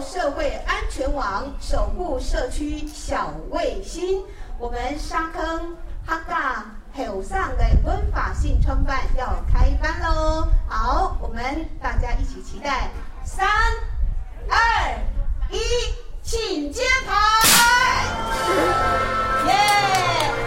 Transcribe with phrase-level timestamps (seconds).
[0.00, 4.22] 社会安全网，守护社区小卫星。
[4.58, 5.76] 我们沙坑
[6.06, 10.48] 哈嘎后上的文法性创办要开班喽！
[10.68, 12.90] 好，我们大家一起期待，
[13.24, 13.46] 三、
[14.48, 14.56] 二、
[15.50, 15.58] 一，
[16.22, 17.12] 请揭牌！
[19.46, 20.45] 耶，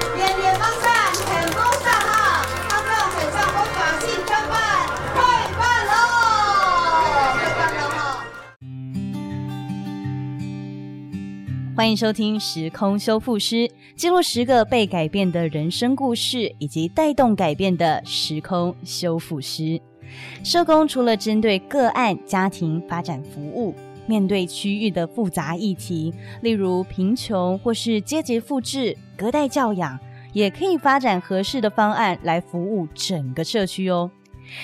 [11.80, 13.56] 欢迎收听《时空修复师》，
[13.96, 19.80] 记录十个被改变的人生故事，以及带动改变的时空修复师。
[20.44, 23.74] 社工除了针对个案、家庭发展服务，
[24.08, 29.98] 面对区域的复杂议题，例如贫穷或是阶级复制、隔代教养，
[30.34, 34.12] 也可以发展合适的方案来服务整个社区哦。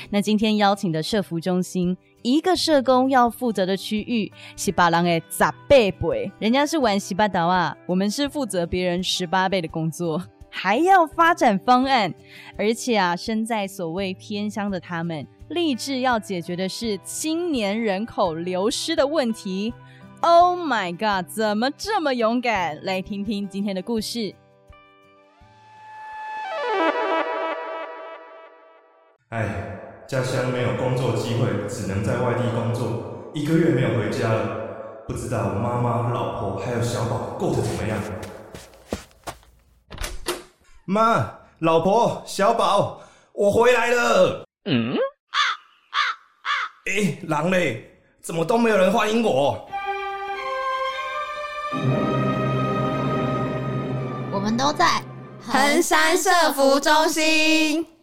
[0.09, 1.95] 那今天邀请的社服中心。
[2.25, 12.11] 一个社工要负责的区域，十八郎诶，十倍倍，人家是玩十八岛啊，我们是负责别人十八倍的工作， 还要发展方案，
[12.57, 19.71] 而且啊，身在所谓偏乡的他们，立志要解决的是青年人口流失的问题。
[20.21, 22.83] Oh my god，怎么这么勇敢？
[22.83, 24.33] 来听听今天的故事。
[29.29, 29.74] 哎。
[30.07, 33.31] 家乡没有工作机会，只能在外地工作。
[33.33, 37.97] 一个月没有回家了，不知道我妈妈、老婆还有小宝过得怎么样。
[40.85, 41.27] 妈，
[41.59, 43.01] 老婆，小宝，
[43.33, 44.45] 我回来了。
[44.65, 44.93] 嗯。
[44.93, 45.39] 啊
[45.89, 45.97] 啊
[46.43, 46.49] 啊！
[46.85, 49.67] 哎，狼嘞，怎么都没有人欢迎我？
[54.31, 55.01] 我们都在
[55.41, 57.94] 衡山社服中心。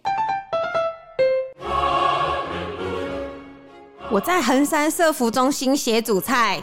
[4.13, 6.63] 我在衡山社服中心写煮菜，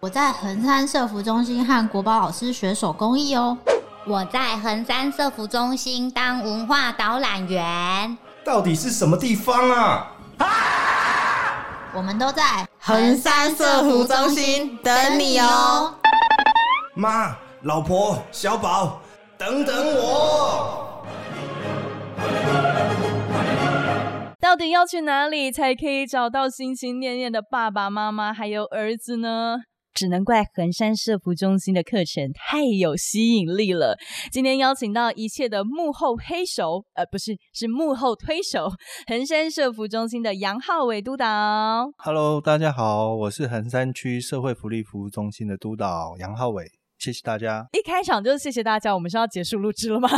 [0.00, 3.58] 我在衡山社服中心和国宝老师学手工艺哦。
[4.06, 8.16] 我在衡山社服中心当文化导览员。
[8.42, 10.10] 到底是什么地方啊？
[10.38, 10.46] 啊
[11.92, 15.92] 我们都在衡山社服中心等你哦。
[16.94, 19.02] 妈，老婆，小宝，
[19.36, 20.75] 等等我。
[24.56, 29.58] 到底要去哪里才可以找到心心念念的爸爸妈妈还有儿子呢？
[29.92, 33.98] 只能怪衡山社福中心的课程太有吸引力了。
[34.32, 38.70] 今天邀请到一切的幕后黑手，呃，不是，是幕后推手，
[39.08, 41.26] 衡山社福中心的杨浩伟督导。
[41.98, 46.64] Hello，大家好，我是衡山区社会福利服务中心的督导杨浩伟，
[46.98, 47.66] 谢谢大家。
[47.74, 50.08] 一开场就谢谢大家，我们是要结束录制了吗？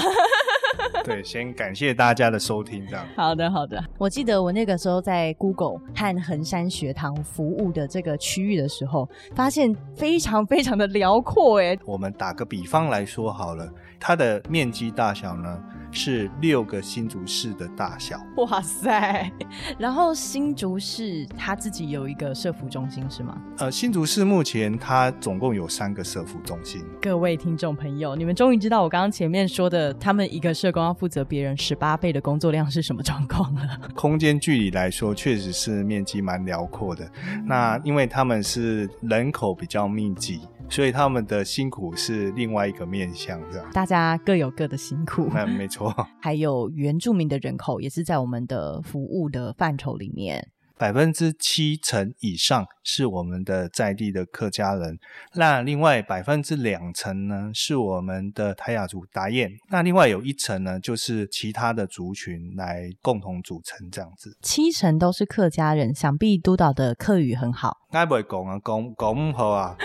[1.04, 3.06] 对，先感谢大家的收听，这样。
[3.16, 3.82] 好的，好的。
[3.98, 11.76] 我记得我那个时候在 Google 和衡山学堂服务的这个区域的时候，发现非常非常的辽阔，哎。
[11.84, 13.68] 我们打个比方来说好了，
[13.98, 15.62] 它的面积大小呢？
[15.90, 19.30] 是六个新竹市的大小，哇塞！
[19.78, 23.40] 然后新竹市它自己有一个社服中心是吗？
[23.58, 26.84] 呃，新竹市目前它总共有三个社服中心。
[27.00, 33.80] 各位听众朋友，你们终于知道我刚刚前面说的，他们一个社工要负责别人十八倍的工作量是什么状况了。
[33.94, 37.10] 空间距离来说，确实是面积蛮辽阔的。
[37.46, 40.40] 那因为他们是人口比较密集。
[40.70, 43.70] 所以他们的辛苦是另外一个面向，这样。
[43.72, 45.28] 大家各有各的辛苦。
[45.34, 45.94] 嗯，没错。
[46.20, 50.48] 还有原住民的人口也是在我们的服务的范畴里面。
[50.76, 54.98] 百分之七成以上是我们的在地的客家人，
[55.34, 64.34] 那另外百分之两成呢是我们的泰雅族达彦，那另外有一层呢就是其他的族群来共同组成这样子。
[64.40, 67.76] 七成都是客家人，想必督导的客语很好。
[67.90, 69.76] 该不会讲啊，讲讲唔好啊。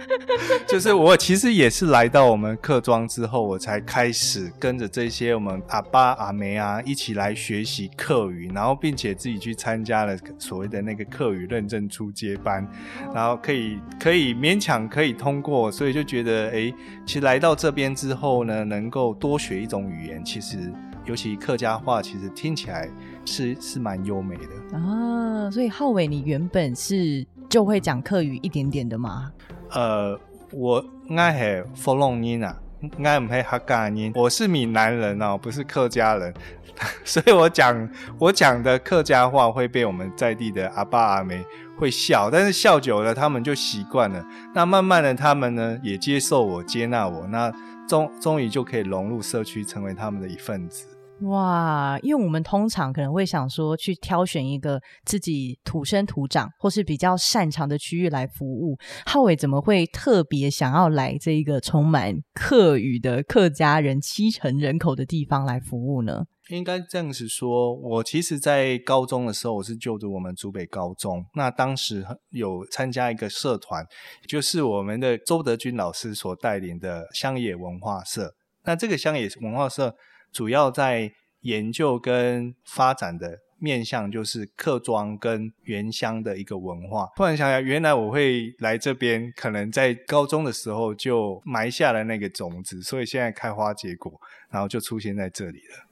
[0.68, 10.12] 就是我其实也是来到我们客庄之后，我才开始跟着这些我们阿爸阿梅啊一起来学习客语，然后并且自己去参加了。
[10.38, 12.66] 所谓的那个客语认证初阶班，
[13.14, 16.74] 然后可以可以勉强可以通过，所以就觉得哎，
[17.06, 20.58] 其实来到这边之后呢，能够多学一种语言，其实
[21.04, 22.88] 尤其客家话，其实听起来
[23.24, 25.50] 是是蛮优美的啊。
[25.50, 29.32] 所以浩伟，你原本是就会讲客语一点点的吗？
[29.70, 30.18] 呃，
[30.52, 30.84] 我
[31.16, 32.56] 爱系福隆音啊，
[33.02, 36.32] 爱唔系客家音，我是闽南人哦，不是客家人。
[37.04, 41.44] 所以我讲我讲的客家话会被我们在地的阿爸阿妹
[41.82, 44.24] 会笑，但是笑久了他们就习惯了。
[44.54, 47.52] 那慢慢的他们呢也接受我接纳我，那
[47.88, 50.86] 终终于就可以融入社区，成为他们的一份子。
[51.22, 58.78] 哇，因为我们通常可能会想说，去挑选一个自己土生土长或是比较擅长的区域来服务。
[59.04, 66.26] 浩伟怎么会特别想要来这一个充满客语的客家人七成人口的地方来服务呢？
[66.48, 71.24] 应该这样子说，我其实，在高中的时候，我是就读我们竹北高中。
[71.34, 73.86] 那当时有参加一个社团，
[74.26, 78.34] 就是我们的周德军老师所带领的乡野文化社。
[78.64, 79.96] 那这个乡野文化社
[80.32, 81.12] 主要在
[81.42, 87.08] 研究跟发展的面向，就是客庄跟原乡的一个文化。
[87.16, 94.12] 突然想想，原来我会来这边，可能在高中的时候就埋下了那个种子，所以现在开花结果，
[94.50, 95.91] 然后就出现在这里了。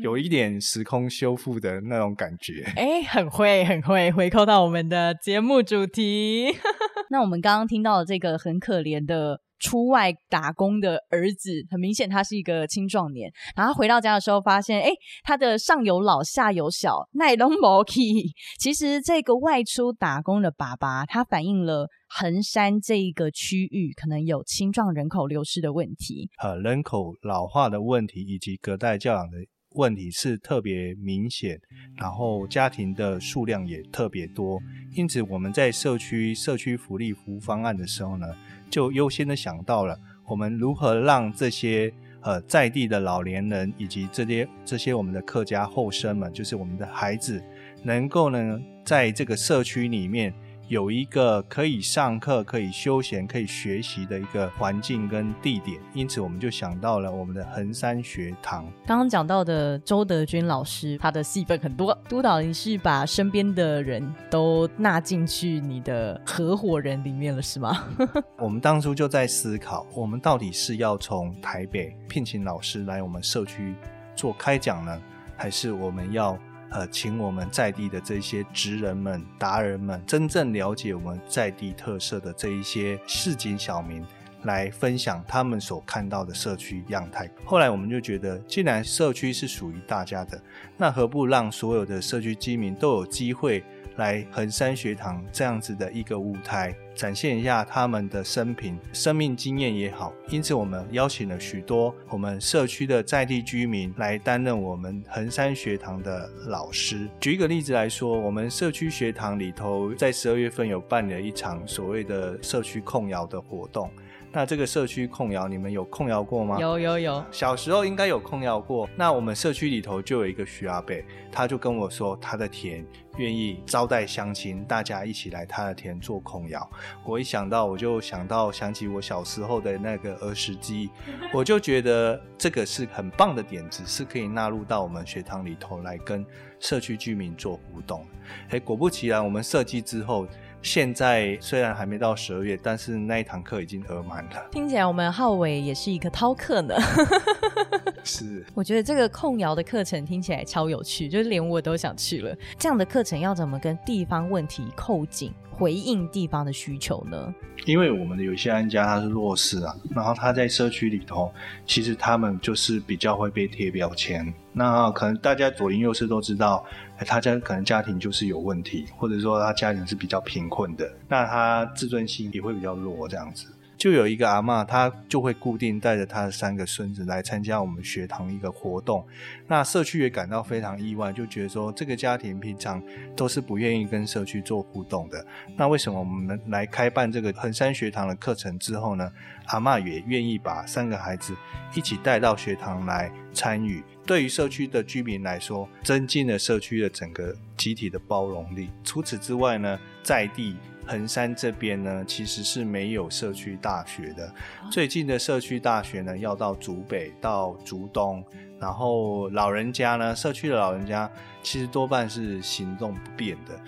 [0.00, 6.54] 有一点时空修复的那种感觉，哎，很会，很会，回扣到我们的节目主题。
[7.10, 13.30] 那我们刚刚听到的这个很可怜的出外打工的儿子，很明显他是一个青壮年。
[13.56, 14.90] 然后回到家的时候，发现，哎，
[15.22, 18.32] 他的上有老，下有小，奈龙摩 key。
[18.58, 29.38] 其实这个外出打工的爸爸，他反映了横山这一个区域可能有青壮人口流失的问题，呃，人口老化的问题，以及隔代教养的。
[29.74, 31.60] 问题是特别明显，
[31.96, 34.60] 然后家庭的数量也特别多，
[34.92, 38.26] 因此我们在社区社区福利服务方案的时候呢，
[38.70, 41.92] 就优先的想到了我们如何让这些
[42.22, 47.42] 呃在地的老年人以及这些这些我们的客家后生们，就是我们的孩子，
[47.82, 50.32] 能够呢在这个社区里面。
[50.68, 58.66] 有一个可以上课、可以休闲、可以学习的一个环境跟地点，因此我们就想到了我们的衡山学堂。
[58.86, 61.96] 刚刚讲到的周德军老师，他的戏份很多。
[62.06, 67.88] 督导，你是把身边的人都纳进去你的合伙人里面了，是吗？
[68.36, 73.74] 我们当初就在思考，我们到底是要从台北聘请老师来我们社区
[74.14, 75.00] 做开讲呢，
[75.34, 76.38] 还是我们要？
[76.70, 84.04] 呃，请我们在地的这些职人们、达人们，真正了解我们在地特色的这一些市井小民，
[84.42, 87.28] 来分享他们所看到的社区样态。
[87.44, 90.40] 后来我们就觉得，既然社区是属于大家的，
[90.76, 93.64] 那何不让所有的社区居民都有机会？
[93.98, 100.12] 来衡山学堂这样子的一个舞台，展现一下他们的生平、生命经验也好。
[100.28, 107.08] 因此，我们邀请了许多我们社区的在地居民来担任我们衡山学堂的老师。
[107.20, 113.90] 举一个例子来说，我们社区学堂里头，在十二月份有办了一场所谓的社区控窑的活动。
[114.30, 116.58] 那这个社区控窑，你们有控窑过吗？
[116.60, 118.88] 有有有，小时候应该有控窑过。
[118.94, 120.94] 那我们社区里头就有一个徐阿伯，
[121.32, 122.84] 他就跟我说，他的田
[123.18, 126.68] 愿意招待乡亲，大家一起来他的田做空窑。
[127.04, 130.90] 我一想到，我就想到想起我小时候的那个儿时记忆，
[131.34, 136.24] 我就觉得这个是很棒的点子，是可以纳入到我们学堂里头来跟
[136.58, 138.06] 社区居民做互动。
[138.50, 140.26] 哎，果不其然，我们设计之后。
[140.62, 144.48] 现在虽然还没到十二月，但是那一堂课已经额满了。
[144.50, 146.74] 听起来我们浩伟也是一个饕客呢。
[148.04, 152.36] 是，我觉得这个控窑的课程听起来超有趣，就是连我都想去了。
[152.58, 155.32] 这样的课程要怎么跟地方问题扣紧？
[155.58, 157.34] 回应地方的需求呢？
[157.66, 161.32] 因为我们的有些安家他是弱势啊，然后他在社区里头，
[161.66, 164.32] 其实他们就是比较会被贴标签。
[164.52, 166.64] 那可能大家左邻右舍都知道，
[167.04, 173.46] 他家可能家庭就是有问题，或者说他家庭是比较贫困的，那他自尊心也会比较弱，这样子。
[173.78, 179.06] 就有一个阿妈，她就会固定带着她的三个孙子来参加我们学堂一个活动。
[179.46, 182.82] 那社区也感到非常意外，就觉得说这个家庭平常
[183.14, 185.24] 都是不愿意跟社区做互动的。
[185.56, 189.10] 那为什么我们来开办这个衡山学堂的课程之后呢？
[189.46, 191.34] 阿妈也愿意把三个孩子
[191.74, 193.82] 一起带到学堂来参与。
[194.04, 198.68] 对于社区的居民来说，增进了社区的整个集体的包容力。
[198.84, 200.56] 除此之外呢，在地。
[200.88, 204.32] 衡山这边呢，其实是没有社区大学的。
[204.72, 208.24] 最近的社区大学呢，要到竹北、到竹东，
[208.58, 211.08] 然后老人家呢，社区的老人家
[211.42, 213.60] 其实多半是行动不便的。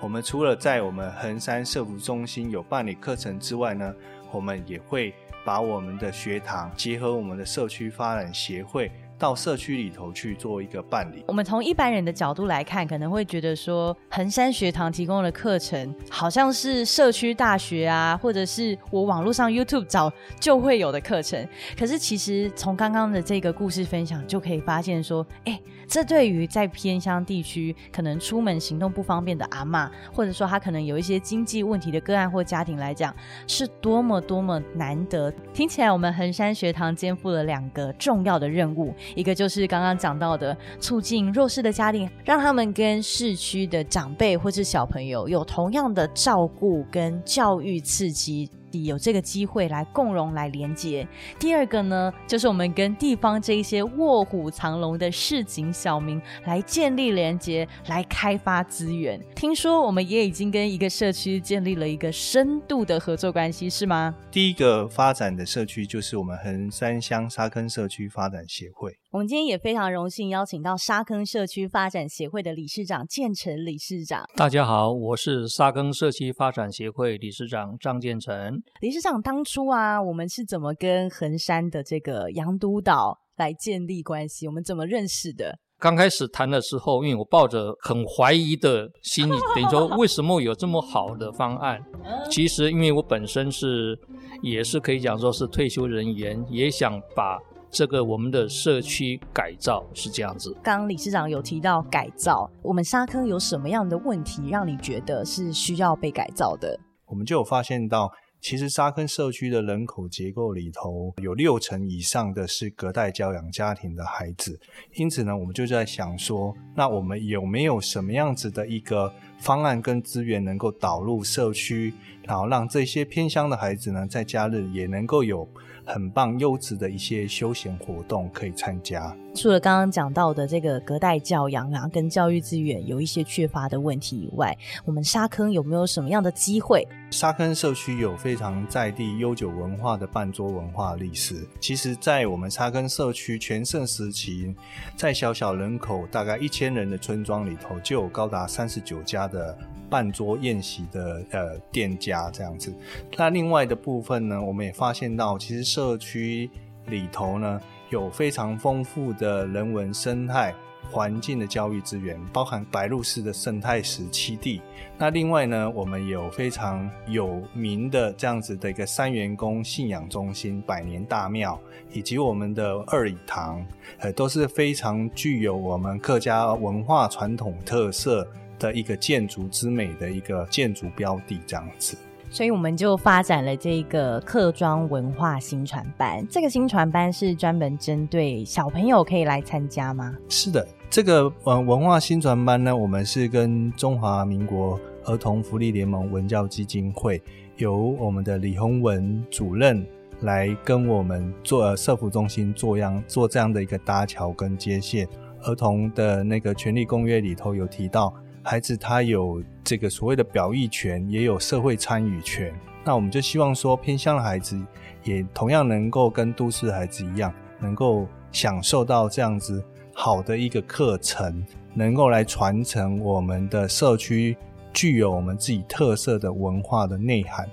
[0.00, 3.92] 我们除了在我们衡山社福中心有办理课程之外呢，
[4.30, 5.12] 我们也会
[5.44, 8.92] 把我们的学堂结合我们的社区发展协会。
[9.18, 11.24] 到社区里头去做一个办理。
[11.26, 21.46] 我们从一般人的角度来看，可能会觉得说，衡山学堂提供的课程好像是社区大学啊，或者是我网络上 YouTube 找就会有的课程。
[21.76, 33.14] 可是其实从刚刚的这个故事分享就可以发现说，哎，这对于在偏乡地区可能出门行动不方便的阿妈，或者说他可能有一些经济问题的个案或家庭来讲，
[33.46, 35.32] 是多么多么难得。
[35.54, 38.94] 听起来我们衡山学堂肩负了两个重要的任务。
[39.14, 48.50] 一个就是刚刚讲到的，促进弱势的家庭，让他们跟市区的长辈或是小朋友有同样的照顾跟教育刺激。
[48.72, 51.06] 有这个机会来共荣来连接。
[51.38, 59.20] 第二个呢，就是我们跟地方这一些卧虎藏龙的市井小民来建立连接，来开发资源。
[59.34, 64.14] 听说我们也已经跟一个社区建立了一个深度的合作关系，是吗？
[64.30, 68.98] 第一个发展的社区就是我们横山乡沙坑社区发展协会。
[69.10, 74.22] 我们今天也非常荣幸邀请到沙坑社区发展协会的理事长建成理事长。
[74.36, 78.62] 大家好，我是沙坑社区发展协会理事长张建成。
[78.82, 84.46] 理事长，当初啊，我们是怎么跟横山的这个杨督导来建立关系？
[84.46, 85.58] 我们怎么认识的？
[85.78, 91.82] 刚开始谈的时候，因为我抱着很怀疑的心理，等于说为什么有这么好的方案？
[92.30, 93.98] 其实因为我本身是
[94.42, 97.38] 也是可以讲说是退休人员，也想把。
[97.70, 100.52] 这个我们的社区改造是这样子。
[100.62, 106.78] 刚刚理事长有提到改造，我们沙坑有什么样的问题让你觉得是需要被改造的？
[107.06, 108.10] 我们就有发现到，
[108.40, 114.58] 其实沙坑社区的人口结构里头有六成以上的是隔代教养家庭的孩子，
[114.94, 125.48] 因此呢，我们就在想说，那我们有没有什么样子的一个方案跟资源能够导入社区，然后让这些偏乡的孩子呢，在假日也能够有。
[125.90, 129.16] 很棒、优质的一些休闲活动可以参加。
[129.34, 134.54] 除了刚刚讲到的这个隔代教养啊，跟教育资源有一些缺乏的问题以外，
[134.84, 136.86] 我们沙坑有没有什么样的机会？
[137.10, 141.48] 沙坑社区有非常在地悠久文化的半桌文化历史。
[141.58, 144.54] 其实，在我们沙坑社区全盛时期，
[144.94, 149.56] 在小小人口大概一千人的村庄里头，就有高达三十九家的。
[149.90, 152.70] 半桌宴席的呃店家这样子，
[153.16, 156.50] 那另外的部分呢，我们也发现到，其实社区
[156.88, 157.58] 里头呢
[157.88, 160.54] 有非常丰富的人文生态
[160.90, 164.60] 环境的教育资源，包含白鹭市的生态石栖地。
[164.98, 171.58] 那另外呢，我们有非常有名的这样子的一个三元宫信仰中心、百年大庙，
[171.90, 173.66] 以及我们的二礼堂，
[174.00, 178.28] 呃，都是非常具有我们客家文化传统特色。
[178.58, 181.96] 的一个建筑之美的一个建筑标的这样子，
[182.30, 186.26] 所以我们就发展了这个客庄文化新传班。
[186.28, 190.14] 这个新传班是专门针对小朋友可以来参加吗？
[190.28, 197.22] 是的，这个文文化新传班呢，我们是跟中华民国儿童福利联盟文教基金会，
[197.56, 199.86] 由我们的李宏文主任
[200.20, 205.08] 来跟我们做社福中心做样做这样的一个搭桥跟接线。
[205.44, 208.12] 儿童的那个权利公约里头有提到。
[208.48, 212.50] 孩子他有这个所谓的表意权，也有社会参与权。
[212.82, 214.58] 那我们就希望说，偏乡的孩子
[215.04, 219.62] 也同样能够跟都市孩子一样，能够享受到这样子
[219.92, 224.34] 好的一个课程，能够来传承我们的社区
[224.78, 227.44] 具有我们自己特色的文化的内涵。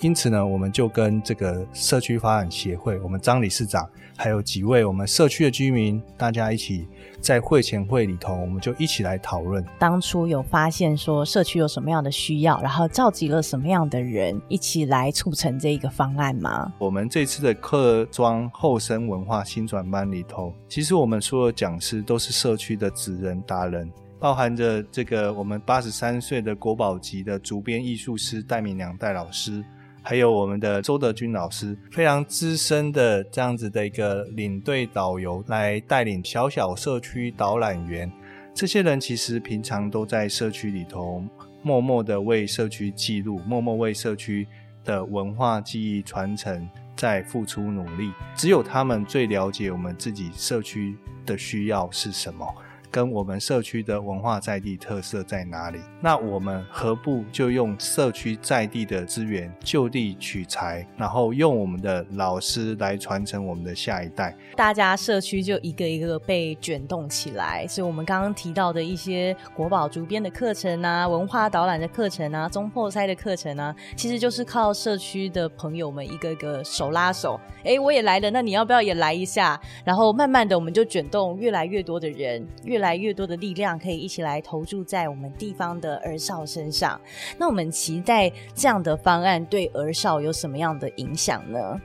[0.00, 3.88] 因此呢，我们就跟这个社区发展协会，我们张理事长，
[4.18, 6.86] 还有几位我们社区的居民，大家一起。
[7.20, 9.64] 在会前会里头，我们就一起来讨论。
[9.78, 16.70] 当初有发现说社区有什么样的需要，然后召集了什么样的人一起来促成这一个方案吗？
[16.78, 23.90] 我们这次的客庄后生文化新转班里头，其实我们所有讲师都是社区的职人达人，
[24.24, 29.62] 包含着这个我们八十三岁的国宝级的竹编艺术师戴明良戴老师。
[30.02, 38.10] 还有我们的周德军老师，非常资深的这样子的一个领队导游来带领小小社区导览员。
[38.54, 41.22] 这些人其实平常都在社区里头
[41.62, 44.48] 默默的为社区记录，默默为社区
[44.86, 46.66] 的文化记忆传承
[46.96, 48.10] 在付出努力。
[48.34, 52.46] 只有他们最了解我们自己社区的需要是什么。
[52.94, 55.80] 跟我们社区的文化在地特色在哪里？
[56.00, 64.32] 那我们何不就用社区在地的资源就地取材，然后用我们的老师来传承我们的下一代？
[64.54, 67.66] 大家社区就一个一个被卷动起来。
[67.66, 77.40] 所以，我们刚刚提到的一些国宝主编的课程啊，文化导览的课程啊，中破塞的课程啊，其实就是靠社区的朋友们一个个手拉手。
[77.64, 79.60] 哎，我也来了，那你要不要也来一下？
[79.84, 87.00] 然后慢慢的，我们就卷动越来越多的人，越来来越多的力量可以一起来投注在我们地方的儿少身上。
[87.38, 91.80] 那我们期待这样的方案对儿少有什么样的影响呢？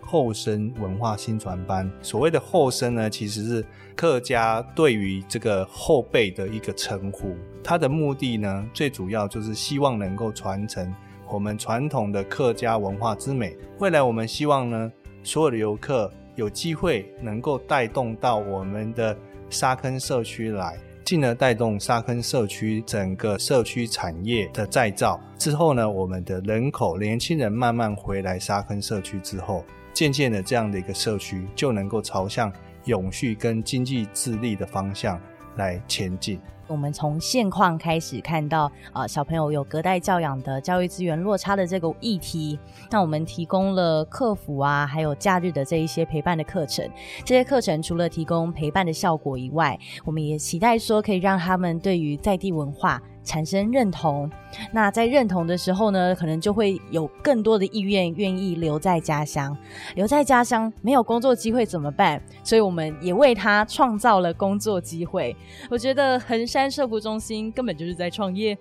[0.00, 7.36] 后生文化新传班，所谓的后生呢，其实是客家对于这个后辈的一个称呼。
[7.62, 10.92] 它的目的呢，最主要就是希望能够传承
[11.28, 13.54] 我们传统的客家文化之美。
[13.78, 14.90] 未来我们希望呢。
[15.22, 19.14] 所有的游客有机会能够带动到我们的
[19.50, 25.20] 沙坑社区来，进而带动沙坑社区整个社区产业的再造。
[25.36, 32.52] 之后呢，我们的人口年轻人慢慢回来沙坑社区之后，渐渐的这样的一个社区就能够朝向
[32.84, 35.20] 永续跟经济自立的方向
[35.56, 36.40] 来前进。
[36.70, 42.56] 我们从现况开始看到，呃，小朋友有隔代教养的教育资源落差的这个议题。
[42.92, 46.88] 那我们提供了客服啊，还有假日的这一些陪伴的课程。
[47.24, 53.02] 这些课程除了提供陪伴的效果以外，我们也期待说可以让他们对于在地文化。
[53.30, 54.28] 产生认同，
[54.72, 59.56] 那在认同的时候呢，可能就会有更多的意愿愿意留在家乡。
[59.94, 62.20] 留在家乡没有工作机会怎么办？
[62.42, 65.36] 所以我们也为他创造了工作机会。
[65.70, 68.58] 我觉得衡山社福中心根本就是在创业，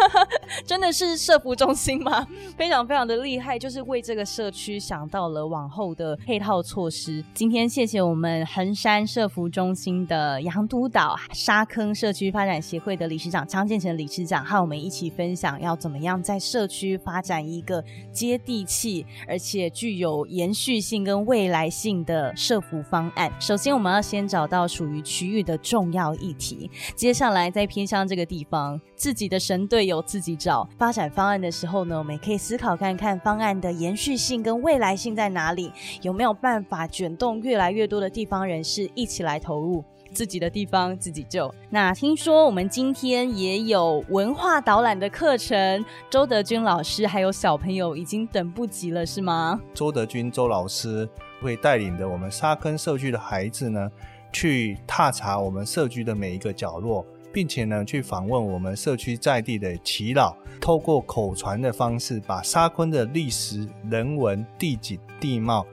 [0.66, 2.26] 真的是社福中心吗？
[2.58, 7.24] 非常非常的厉害，就是为这个社区想到了往后的配套措施。
[7.32, 13.93] 今天谢谢我们衡山社福中心的杨督导、沙坑社区发展协会的理事长张建成。
[13.94, 17.82] 理事长和我们一起分享，要怎么样在社区发展一个
[18.12, 23.32] 接地气而且具有延续性跟未来性的社服方案。
[23.40, 35.72] 首先，我们要先找到属于区域的重要议题，接下来在偏向这个地方，自己的神队友自己找发展方案的时候呢，我们也可以思考看看方案的延续性跟未来性在哪里，
[36.02, 39.84] 有没有办法卷动越来越多的地方人士一起来投入。
[40.14, 41.52] 自己的地方自己救。
[41.68, 49.60] 那听说我们今天也有文化导览的课程，周德军老师还有小朋友已经等不及了，是吗？
[49.74, 51.08] 周德军周老师
[51.42, 53.90] 会带领着我们沙坑社区的孩子呢，
[54.32, 65.66] 去踏查我们社区的每一个角落，并且呢，去访问我们社区在地的耆老，透过口传的方式，把沙坑的历史、人文、地景、地貌。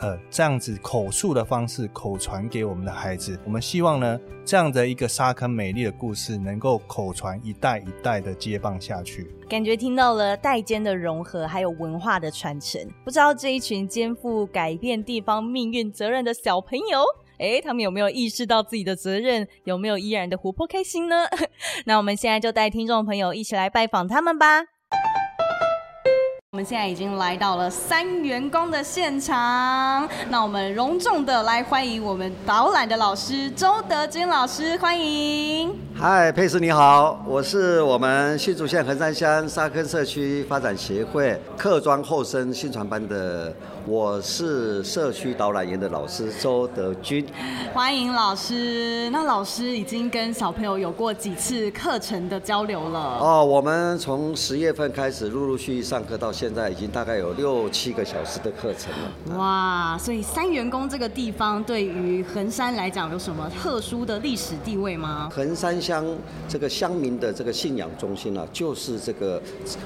[0.00, 9.28] 呃，这样子口述的方式口传给我们的孩子，我们希望呢，这样的一个沙坑美丽的故事能够口传一代一代的接棒下去。
[9.48, 12.80] 感觉听到了代间的融合，还有文化的传承。
[13.04, 17.02] 不知道这一群肩负改变地方命运责任的小朋友，
[17.38, 19.48] 哎，他们有没有意识到自己的责任？
[19.64, 21.24] 有没有依然的活泼开心呢？
[21.86, 24.77] 那我们现在就带听众朋友一起来拜访他们吧。
[26.52, 35.78] 我们现在已经来到了三员工的现场，那我们隆重的来欢迎我们导览的老师周德军老师，欢迎。
[36.00, 43.52] 嗨，佩斯你好，我是我们新竹县横山乡沙坑社区发展协会客庄后生新传班的。
[43.84, 47.26] 我是社区导览员的老师周德军，
[47.72, 49.08] 欢迎老师。
[49.10, 53.18] 那老师已经跟小朋友有过几次课程的交流了？
[53.18, 59.38] 哦，我们从十月份开始陆陆续续上课，到现在已经大概有六七个小时的课程了。
[59.38, 65.30] 哇，所以三元宫这个地方对于衡山来讲有什么特殊的历史地位吗？
[65.34, 66.04] 衡山乡
[66.46, 69.40] 这个乡民的这个信仰中心啊，就是这个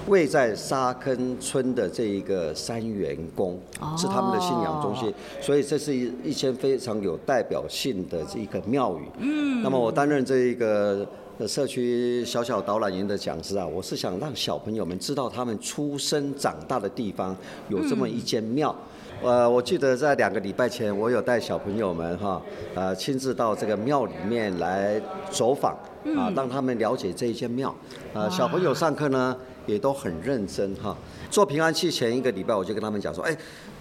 [0.09, 3.57] 位在沙坑村的这一个三元宫。
[3.97, 9.03] 是他们的信仰中心，所以这是一一间非常有代表性的这一个庙宇。
[9.19, 11.07] 嗯，那么我担任这一个
[11.47, 17.37] 社区小小导览员的讲师啊，我是想让小朋友们知道他们出生长大的地方
[17.69, 18.75] 有这么一间庙。
[19.23, 22.43] 呃，我记得在两个礼拜前，我有带小朋友们哈，
[22.75, 25.73] 呃，亲自到这个庙里面来走访
[26.17, 27.73] 啊，让他们了解这一间庙。
[28.13, 30.97] 呃，小朋友上课呢也都很认真哈。
[31.31, 33.37] 做平安戏前一个礼拜，我就跟他们讲说，哎。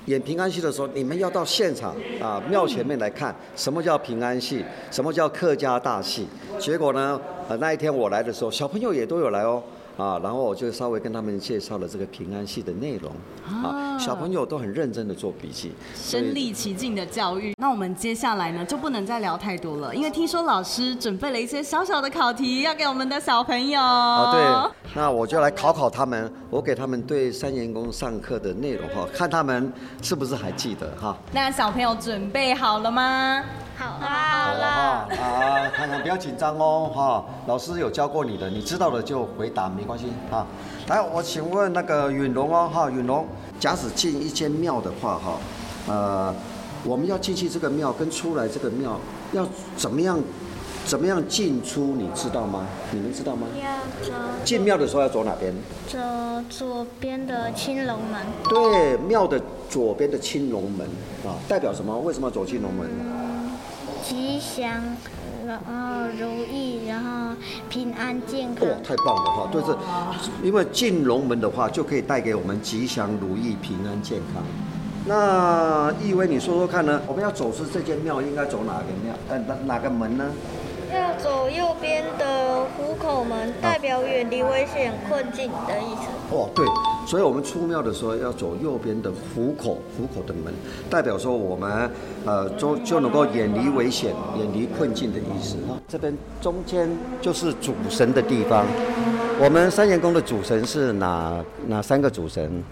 [0.08, 6.28] 演平安戏的时候，你们要到现场啊庙前面来看什么叫平安戏，什么叫客家大戏。
[6.58, 9.62] 结果呢，呃那一天我来的时候，小朋友也都有来哦。
[9.98, 13.12] 啊，然后我就稍微跟他们介绍了这个平安系的内容
[13.46, 17.54] 啊，小朋友都很认真的做笔记，身临其境的教育。
[17.58, 23.82] 那我们接下来呢，就不能再聊太多了，因为听说老师准备了一些小小的考题要给我们的小朋友。
[23.82, 31.16] 啊，对，那我就来考考他们，我给他们对三元宫上课的内容哈，看他们是不是还记得哈。
[31.32, 33.44] 那小朋友准备好了吗？
[33.82, 40.46] 好了，啊，看看不要紧张哦，哈，老师有教过你的，你知道的就回答，没关系，哈。
[40.88, 43.26] 来，我请问那个允龙哦，哈，允龙，
[43.60, 45.40] 假使进一间庙的话，哈，
[45.88, 46.34] 呃，
[46.84, 49.00] 我们要进去这个庙跟出来这个庙
[49.32, 50.20] 要怎么样，
[50.86, 52.66] 怎么样进出，你知道吗？
[52.92, 53.48] 你们知道吗？
[53.60, 53.68] 要
[54.06, 54.14] 走。
[54.44, 55.54] 进庙的时候要走哪边？
[55.88, 55.98] 走
[56.50, 58.22] 左边的青龙门。
[58.48, 60.88] 对，庙的左边的青龙门
[61.26, 61.98] 啊，代表什么？
[62.00, 62.88] 为什么要走青龙门？
[64.04, 64.70] 吉祥，
[65.46, 67.36] 然后如意，然后
[67.70, 68.68] 平安健康。
[68.68, 69.50] 哦，太棒了哈！
[69.52, 69.78] 对这，
[70.44, 74.44] 因为进龙门的话，就可以带给我们吉祥如意、平安健康。
[75.06, 77.02] 那易威，你说说看呢？
[77.08, 79.14] 我们要走出这间庙，应该走哪个庙？
[79.30, 80.26] 呃，哪哪个门呢？
[80.94, 86.36] 要走右边的虎口门，代表远离危险困境的意思。
[86.36, 86.66] 哦，对，
[87.12, 90.54] 所以我们出庙的时候要走右边的虎口，虎口的门，
[90.90, 91.92] 代表说我们
[92.26, 95.78] 呃就就能够远离危险、远离困境的意思哈。
[95.90, 98.66] 这边中间就是主神的地方。
[99.42, 102.64] 我们三元宫的主神是哪哪三个主神？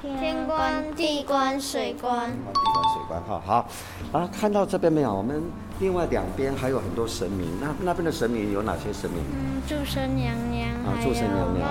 [0.00, 2.30] 天官、地官、水官。
[2.30, 3.68] 地官、水官，哈好。
[4.12, 5.12] 啊，看到这边没有？
[5.12, 5.42] 我们
[5.80, 7.48] 另外两边还有很多神明。
[7.60, 9.18] 那那边的神明有哪些神明？
[9.32, 10.68] 嗯，祝生娘娘。
[10.86, 11.68] 啊，祝生娘娘。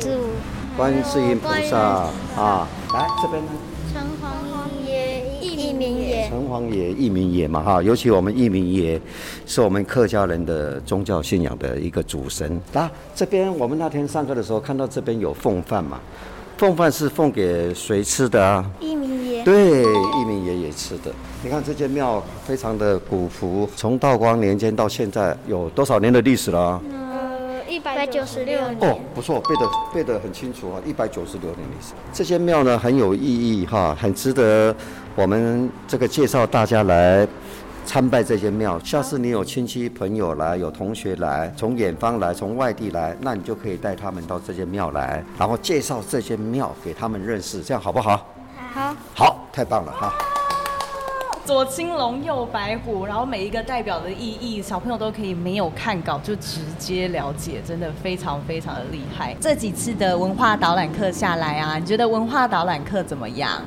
[0.00, 0.08] 祝。
[0.78, 1.76] 观世音菩萨
[2.40, 3.50] 啊，来这边呢。
[3.92, 6.28] 城隍爷、义民爷。
[6.28, 9.00] 城隍爷、义民爷嘛哈，尤其我们义民爷
[9.44, 12.60] 是我们客家人的宗教信仰的一个主神。
[12.74, 15.98] 啊，这边我们那天上课的时候看到这边有奉饭嘛。
[16.56, 18.64] 奉饭是奉给谁吃的啊？
[18.78, 19.42] 一民爷。
[19.42, 21.10] 对，义民爷爷吃的。
[21.42, 26.80] 你看这间庙非常的古朴，从道光年间到现在有多少年的历史了？
[26.92, 26.97] 呃，
[27.68, 28.78] 一百九十六年。
[28.80, 31.92] 哦，不错，背的背的很清楚啊，一百九十六年历史。
[32.12, 34.74] 这些庙呢很有意义哈，很值得
[35.14, 37.26] 我们这个介绍大家来。
[37.86, 48.26] 参拜这些庙，下次你有亲戚朋友来，有同学来，从远方来，从外地来，那你就可以带他们到这些庙来，然后介绍这些庙给他们认识，这样好不好？
[48.74, 50.12] 好，好，太棒了哈！
[51.48, 59.34] 左青龙，右白虎，然后每一个代表的意义，小朋友都可以没有看稿就直接了解，真的非常非常的厉害。
[59.40, 63.62] 这几次的文化导览课下来啊，你觉得文化导览课怎么样？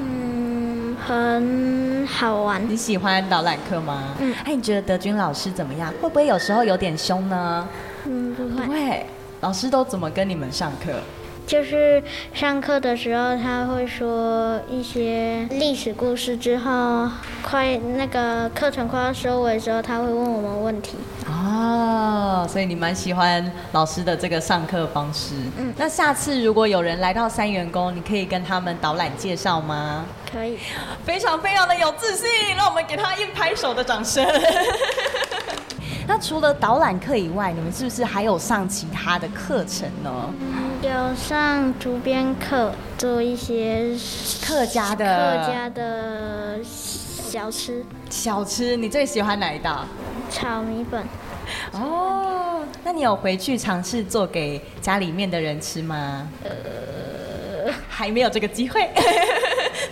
[0.00, 2.62] 嗯，很好玩。
[2.70, 4.14] 你喜欢导览课吗？
[4.20, 4.32] 嗯。
[4.44, 5.92] 哎，你觉得德军老师怎么样？
[6.00, 7.68] 会不会有时候有点凶呢？
[8.04, 8.64] 嗯，不会。
[8.64, 9.06] 不会。
[9.40, 10.92] 老师都怎么跟你们上课？
[11.48, 12.02] 就是
[12.34, 17.08] 上课的时候，他会说一些历史故事，之后
[17.40, 20.98] 快那个课程快要收尾的时候，他会问我们问题。
[21.26, 25.34] 哦，所以你蛮喜欢老师的这个上课方式。
[25.56, 25.72] 嗯。
[25.78, 30.04] 那下次如果有人来到三元宫，你可以跟他们导览介绍吗？
[30.30, 30.58] 可以。
[31.02, 34.22] 非常非常的有自信，让我们给他一拍手的掌声。
[36.06, 40.10] 那除了导览课以外，你们是不是还有上其他的课程呢？
[40.80, 43.96] 有上竹编课，做一些
[44.40, 47.84] 客家的客家的小吃。
[48.08, 49.84] 小吃，你最喜欢哪一道？
[50.30, 51.02] 炒米粉。
[51.72, 56.28] 哦，那你有回去尝试做给家里面的人吃吗？
[56.44, 58.88] 呃，还没有这个机会。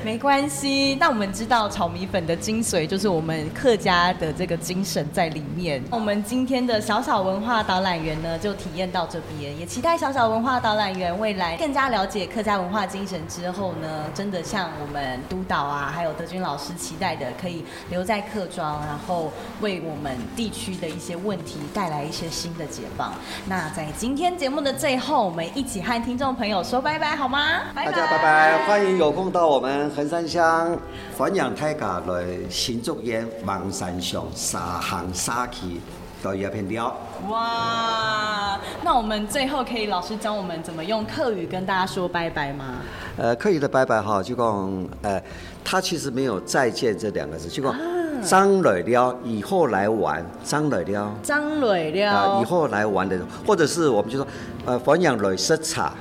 [0.07, 5.83] 没关系，那我们知道炒米粉的精髓就是我们客家的这个精神在里面。
[5.90, 23.12] 我们今天的小小文化导览员呢，就体验到这边，也期待小小文化导览员未来更加了解客家文化精神之后呢，真的像我们督导啊，还有德军老师期待的，可以留在客庄，然后为我们地区的一些问题带来一些新的解放。
[23.49, 27.62] 那在今天节目的最后，我们一起和听众朋友说拜拜好吗？
[27.75, 29.96] 大家拜拜，欢迎有空到我们。
[29.97, 30.77] 衡山乡
[31.17, 35.81] 环养太家来新竹县望山上沙行沙区
[36.23, 36.95] 到一片料。
[37.31, 42.75] 哇，那我们最后可以老师教我们怎么用客语跟大家说拜拜吗？
[43.17, 45.19] 呃，客语的拜拜哈，就讲呃，
[45.65, 47.75] 它其实没有再见这两个字，就讲
[48.23, 54.27] 张磊了，以后来玩，张磊了，张磊了，啊，以后来玩的，或者是我们就说
[54.67, 55.95] 呃，环养磊色茶。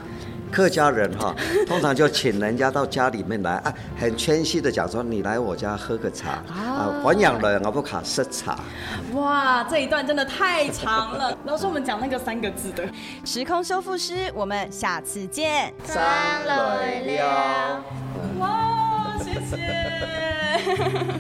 [0.52, 1.36] 客家人哈，
[1.68, 8.58] 通常就请人家到家里面来啊，很谦虚的讲说：“你来我家喝个茶啊，还养了阿不卡色茶。”
[9.14, 11.38] 哇，这一段真的太长了。
[11.46, 12.88] 老师，我们讲那个三个字的
[13.26, 15.74] 时空修复师，我们下次见。
[15.84, 15.98] 张
[16.46, 17.84] 磊了。
[18.40, 21.15] 哇，谢谢。